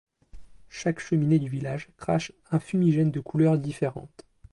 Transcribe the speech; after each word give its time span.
Chaque 0.69 0.99
cheminée 0.99 1.37
du 1.37 1.47
village 1.47 1.89
crache 1.97 2.31
un 2.49 2.57
fumigène 2.59 3.11
de 3.11 3.19
couleur 3.19 3.59
différente. 3.59 4.25